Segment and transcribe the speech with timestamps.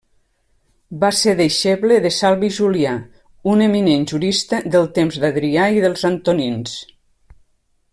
[1.03, 2.95] Va ser deixeble de Salvi Julià,
[3.53, 6.79] un eminent jurista del temps d'Adrià i dels Antonins.